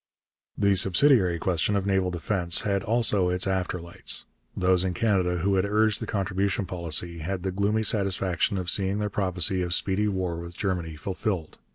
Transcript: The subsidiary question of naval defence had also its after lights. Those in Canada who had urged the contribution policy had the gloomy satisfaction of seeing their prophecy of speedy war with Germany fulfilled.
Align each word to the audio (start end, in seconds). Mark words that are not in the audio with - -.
The 0.57 0.73
subsidiary 0.73 1.37
question 1.37 1.75
of 1.75 1.85
naval 1.85 2.09
defence 2.09 2.61
had 2.61 2.81
also 2.81 3.29
its 3.29 3.45
after 3.45 3.79
lights. 3.79 4.25
Those 4.57 4.83
in 4.83 4.95
Canada 4.95 5.37
who 5.43 5.57
had 5.57 5.63
urged 5.63 5.99
the 5.99 6.07
contribution 6.07 6.65
policy 6.65 7.19
had 7.19 7.43
the 7.43 7.51
gloomy 7.51 7.83
satisfaction 7.83 8.57
of 8.57 8.67
seeing 8.67 8.97
their 8.97 9.11
prophecy 9.11 9.61
of 9.61 9.75
speedy 9.75 10.07
war 10.07 10.37
with 10.39 10.57
Germany 10.57 10.95
fulfilled. 10.95 11.59